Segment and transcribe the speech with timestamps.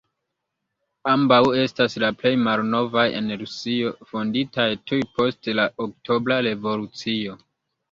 [1.11, 7.41] Ambaŭ estas la plej malnovaj en Rusio, fonditaj tuj post la Oktobra revolucio.